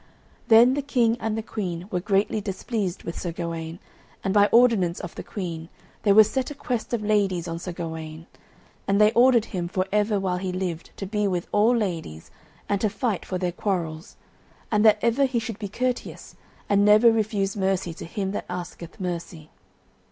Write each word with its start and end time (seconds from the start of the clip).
Then 0.47 0.73
the 0.73 0.81
King 0.81 1.15
and 1.19 1.37
the 1.37 1.43
Queen 1.43 1.87
were 1.91 1.99
greatly 1.99 2.41
displeased 2.41 3.03
with 3.03 3.19
Sir 3.19 3.31
Gawaine, 3.31 3.77
and 4.23 4.33
by 4.33 4.49
ordinance 4.51 4.99
of 4.99 5.13
the 5.13 5.21
Queen 5.21 5.69
there 6.01 6.15
was 6.15 6.27
set 6.27 6.49
a 6.49 6.55
quest 6.55 6.91
of 6.91 7.03
ladies 7.05 7.47
on 7.47 7.59
Sir 7.59 7.71
Gawaine, 7.71 8.25
and 8.87 8.99
they 8.99 9.11
ordered 9.11 9.45
him 9.53 9.67
for 9.67 9.85
ever 9.91 10.19
while 10.19 10.37
he 10.37 10.51
lived 10.51 10.89
to 10.97 11.05
be 11.05 11.27
with 11.27 11.45
all 11.51 11.77
ladies, 11.77 12.31
and 12.67 12.81
to 12.81 12.89
fight 12.89 13.23
for 13.27 13.37
their 13.37 13.51
quarrels; 13.51 14.15
and 14.71 14.83
that 14.83 14.97
ever 15.03 15.25
he 15.25 15.37
should 15.37 15.59
be 15.59 15.67
courteous, 15.67 16.35
and 16.67 16.83
never 16.83 17.11
refuse 17.11 17.55
mercy 17.55 17.93
to 17.93 18.05
him 18.05 18.31
that 18.31 18.45
asketh 18.49 18.99
mercy. 18.99 19.51